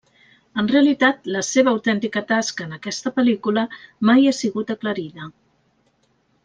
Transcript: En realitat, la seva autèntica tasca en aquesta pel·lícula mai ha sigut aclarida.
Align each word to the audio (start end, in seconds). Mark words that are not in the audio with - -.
En 0.61 0.69
realitat, 0.69 1.29
la 1.35 1.43
seva 1.49 1.73
autèntica 1.75 2.25
tasca 2.33 2.67
en 2.69 2.73
aquesta 2.79 3.13
pel·lícula 3.19 3.69
mai 4.11 4.27
ha 4.27 4.35
sigut 4.43 4.75
aclarida. 4.79 5.33